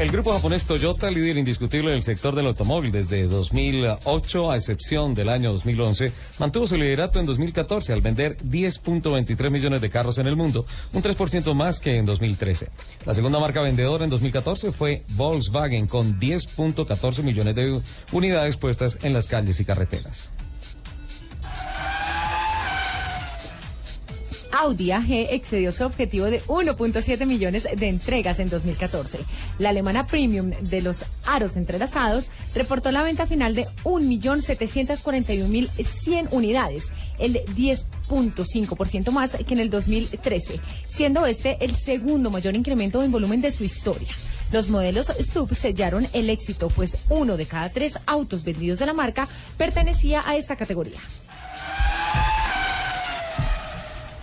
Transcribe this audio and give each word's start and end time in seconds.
El 0.00 0.10
grupo 0.10 0.32
japonés 0.32 0.64
Toyota, 0.64 1.10
líder 1.10 1.36
indiscutible 1.36 1.90
del 1.90 2.00
sector 2.00 2.34
del 2.34 2.46
automóvil 2.46 2.90
desde 2.90 3.24
2008, 3.24 4.50
a 4.50 4.56
excepción 4.56 5.14
del 5.14 5.28
año 5.28 5.52
2011, 5.52 6.10
mantuvo 6.38 6.66
su 6.66 6.78
liderato 6.78 7.20
en 7.20 7.26
2014 7.26 7.92
al 7.92 8.00
vender 8.00 8.38
10.23 8.38 9.50
millones 9.50 9.82
de 9.82 9.90
carros 9.90 10.16
en 10.16 10.26
el 10.26 10.36
mundo, 10.36 10.64
un 10.94 11.02
3% 11.02 11.52
más 11.52 11.80
que 11.80 11.98
en 11.98 12.06
2013. 12.06 12.70
La 13.04 13.12
segunda 13.12 13.40
marca 13.40 13.60
vendedora 13.60 14.04
en 14.04 14.08
2014 14.08 14.72
fue 14.72 15.02
Volkswagen 15.10 15.86
con 15.86 16.18
10.14 16.18 17.22
millones 17.22 17.54
de 17.54 17.78
unidades 18.10 18.56
puestas 18.56 18.98
en 19.02 19.12
las 19.12 19.26
calles 19.26 19.60
y 19.60 19.66
carreteras. 19.66 20.30
Audi 24.52 24.92
AG 24.92 25.10
excedió 25.30 25.72
su 25.72 25.84
objetivo 25.84 26.26
de 26.26 26.42
1.7 26.44 27.26
millones 27.26 27.66
de 27.74 27.88
entregas 27.88 28.38
en 28.38 28.50
2014. 28.50 29.18
La 29.58 29.70
alemana 29.70 30.06
Premium 30.06 30.50
de 30.50 30.82
los 30.82 31.06
aros 31.26 31.56
entrelazados 31.56 32.26
reportó 32.54 32.92
la 32.92 33.02
venta 33.02 33.26
final 33.26 33.54
de 33.54 33.66
1.741.100 33.84 36.28
unidades, 36.30 36.92
el 37.18 37.42
10.5% 37.44 39.10
más 39.10 39.36
que 39.36 39.54
en 39.54 39.60
el 39.60 39.70
2013, 39.70 40.60
siendo 40.86 41.24
este 41.26 41.56
el 41.64 41.74
segundo 41.74 42.30
mayor 42.30 42.54
incremento 42.56 43.02
en 43.02 43.12
volumen 43.12 43.40
de 43.40 43.50
su 43.50 43.64
historia. 43.64 44.14
Los 44.52 44.68
modelos 44.68 45.12
sub 45.24 45.54
sellaron 45.54 46.08
el 46.12 46.28
éxito, 46.28 46.68
pues 46.70 46.98
uno 47.08 47.36
de 47.36 47.46
cada 47.46 47.68
tres 47.68 48.00
autos 48.06 48.42
vendidos 48.42 48.80
de 48.80 48.86
la 48.86 48.94
marca 48.94 49.28
pertenecía 49.56 50.28
a 50.28 50.36
esta 50.36 50.56
categoría. 50.56 50.98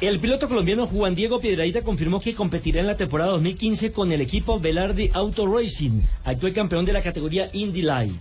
El 0.00 0.18
piloto 0.18 0.48
colombiano 0.48 0.86
Juan 0.86 1.14
Diego 1.14 1.40
Piedraíta 1.40 1.82
confirmó 1.82 2.20
que 2.20 2.34
competirá 2.34 2.80
en 2.80 2.86
la 2.86 2.96
temporada 2.96 3.32
2015 3.32 3.92
con 3.92 4.10
el 4.12 4.22
equipo 4.22 4.58
Velarde 4.58 5.10
Auto 5.12 5.46
Racing, 5.46 6.00
actual 6.24 6.54
campeón 6.54 6.86
de 6.86 6.94
la 6.94 7.02
categoría 7.02 7.50
Indy 7.52 7.82
Light. 7.82 8.14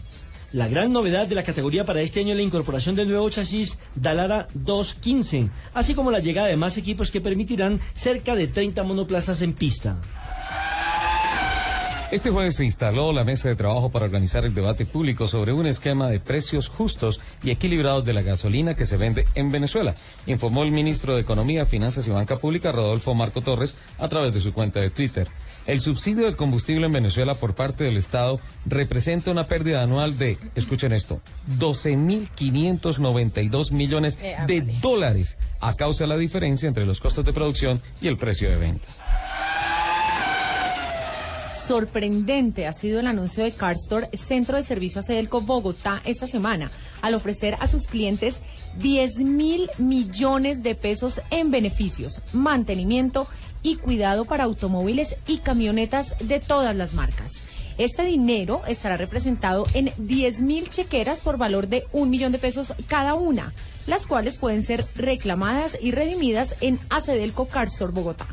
La 0.52 0.68
gran 0.68 0.92
novedad 0.92 1.26
de 1.26 1.36
la 1.36 1.44
categoría 1.44 1.86
para 1.86 2.02
este 2.02 2.20
año 2.20 2.32
es 2.32 2.36
la 2.36 2.44
incorporación 2.44 2.96
del 2.96 3.08
nuevo 3.08 3.30
chasis 3.30 3.80
Dalara 3.96 4.50
215, 4.56 5.50
así 5.74 5.96
como 5.96 6.12
la 6.12 6.20
llegada 6.20 6.50
de 6.50 6.58
más 6.58 6.76
equipos 6.76 7.12
que 7.12 7.22
permitirán 7.22 7.80
cerca 7.94 8.36
de 8.36 8.48
30 8.48 8.84
monoplazas 8.84 9.42
en 9.42 9.54
pista. 9.54 10.02
Este 12.12 12.32
jueves 12.32 12.56
se 12.56 12.66
instaló 12.66 13.14
la 13.14 13.24
mesa 13.24 13.50
de 13.50 13.56
trabajo 13.56 13.92
para 13.92 14.06
organizar 14.06 14.44
el 14.44 14.56
debate 14.56 14.88
público 14.88 15.28
sobre 15.28 15.54
un 15.54 15.68
esquema 15.68 16.10
de 16.10 16.20
precios 16.20 16.68
justos 16.68 17.22
y 17.44 17.52
equilibrados 17.52 18.04
de 18.04 18.14
la 18.14 18.24
gasolina 18.24 18.76
que 18.76 18.88
se 18.88 18.98
vende 18.98 19.26
en 19.36 19.52
Venezuela, 19.52 19.94
informó 20.26 20.64
el 20.64 20.72
ministro 20.72 21.14
de 21.14 21.22
Economía, 21.22 21.68
Finanzas 21.68 22.08
y 22.08 22.10
Banca 22.10 22.40
Pública, 22.40 22.72
Rodolfo 22.72 23.14
Marco 23.14 23.42
Torres, 23.42 23.76
a 24.00 24.10
través 24.10 24.34
de 24.34 24.42
su 24.42 24.54
cuenta 24.54 24.80
de 24.80 24.90
Twitter. 24.90 25.28
El 25.68 25.82
subsidio 25.82 26.26
del 26.26 26.36
combustible 26.36 26.88
en 26.88 26.94
Venezuela 26.94 27.36
por 27.36 27.54
parte 27.54 27.84
del 27.84 27.98
Estado 27.98 28.40
representa 28.66 29.30
una 29.30 29.46
pérdida 29.46 29.84
anual 29.84 30.18
de, 30.18 30.40
escuchen 30.56 30.94
esto, 30.94 31.22
12.592 31.60 33.70
millones 33.70 34.18
de 34.48 34.62
dólares 34.82 35.38
a 35.60 35.76
causa 35.76 36.06
de 36.06 36.08
la 36.08 36.18
diferencia 36.18 36.68
entre 36.68 36.88
los 36.88 37.02
costos 37.02 37.24
de 37.24 37.34
producción 37.34 37.84
y 38.02 38.08
el 38.08 38.18
precio 38.18 38.50
de 38.50 38.56
venta. 38.56 38.88
Sorprendente 41.70 42.66
ha 42.66 42.74
sido 42.74 43.00
el 43.00 43.06
anuncio 43.06 43.44
de 43.44 43.52
Carstore, 43.52 44.10
Centro 44.18 44.58
de 44.58 44.64
Servicio 44.64 45.02
a 45.02 45.04
Cedelco 45.04 45.40
Bogotá, 45.42 46.02
esta 46.04 46.26
semana, 46.26 46.72
al 47.04 47.14
ofrecer 47.14 47.58
a 47.60 47.68
sus 47.68 47.86
clientes 47.86 48.40
10 48.80 49.18
mil 49.18 49.70
millones 49.78 50.64
de 50.64 50.74
pesos 50.74 51.22
en 51.30 51.52
beneficios, 51.52 52.24
mantenimiento 52.34 53.28
y 53.62 53.76
cuidado 53.76 54.26
para 54.26 54.46
automóviles 54.46 55.16
y 55.28 55.38
camionetas 55.38 56.16
de 56.20 56.40
todas 56.40 56.76
las 56.76 56.96
marcas. 56.96 57.34
Este 57.78 58.04
dinero 58.04 58.64
estará 58.68 58.98
representado 58.98 59.68
en 59.76 59.92
10 60.00 60.42
mil 60.42 60.72
chequeras 60.72 61.22
por 61.22 61.38
valor 61.38 61.68
de 61.68 61.86
un 61.92 62.10
millón 62.10 62.32
de 62.32 62.40
pesos 62.40 62.74
cada 62.88 63.14
una, 63.14 63.54
las 63.86 64.08
cuales 64.08 64.40
pueden 64.40 64.64
ser 64.64 64.88
reclamadas 64.96 65.78
y 65.80 65.92
redimidas 65.92 66.56
en 66.62 66.80
Acedelco 66.90 67.48
Carstore 67.48 67.94
Bogotá. 67.94 68.26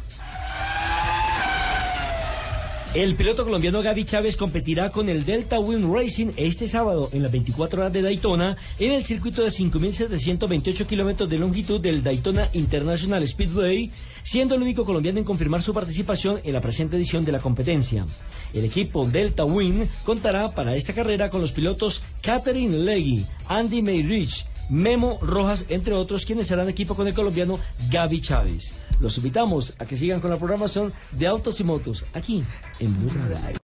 El 2.97 3.15
piloto 3.15 3.45
colombiano 3.45 3.83
Gaby 3.83 4.07
Chávez 4.07 4.39
competirá 4.39 4.89
con 4.89 5.11
el 5.11 5.27
Delta 5.27 5.61
Wind 5.61 5.95
Racing 5.95 6.29
este 6.39 6.67
sábado 6.67 7.11
en 7.13 7.23
las 7.23 7.31
24 7.31 7.83
horas 7.83 7.93
de 7.93 8.01
Daytona 8.01 8.57
en 8.79 8.93
el 8.93 9.05
circuito 9.05 9.43
de 9.43 9.49
5.728 9.49 10.87
kilómetros 10.87 11.29
de 11.29 11.39
longitud 11.39 11.79
del 11.79 12.03
Daytona 12.03 12.49
International 12.55 13.29
Speedway, 13.29 13.91
siendo 14.23 14.55
el 14.55 14.63
único 14.63 14.87
colombiano 14.87 15.19
en 15.19 15.27
confirmar 15.27 15.61
su 15.61 15.75
participación 15.75 16.41
en 16.43 16.55
la 16.55 16.63
presente 16.63 16.97
edición 16.97 17.27
de 17.27 17.33
la 17.33 17.39
competencia. 17.39 18.07
El 18.55 18.65
equipo 18.65 19.05
Delta 19.05 19.45
Wind 19.45 19.91
contará 20.03 20.55
para 20.55 20.75
esta 20.75 20.95
carrera 20.95 21.29
con 21.29 21.43
los 21.43 21.53
pilotos 21.53 22.03
Catherine 22.23 22.79
Leggy, 22.79 23.27
Andy 23.47 23.83
Mayrich, 23.83 24.47
Memo 24.69 25.19
Rojas, 25.23 25.65
entre 25.69 25.95
otros, 25.95 26.27
quienes 26.27 26.47
serán 26.47 26.69
equipo 26.69 26.95
con 26.95 27.07
el 27.07 27.15
colombiano 27.15 27.59
Gaby 27.91 28.21
Chávez. 28.21 28.73
Los 29.01 29.17
invitamos 29.19 29.75
a 29.79 29.85
que 29.85 29.97
sigan 29.97 30.21
con 30.21 30.31
la 30.31 30.39
programación 30.39 30.93
de 31.13 31.27
Autos 31.27 31.61
y 31.61 31.65
Motos 31.65 32.05
aquí 32.15 32.45
en 32.81 32.97
Blue. 32.99 33.11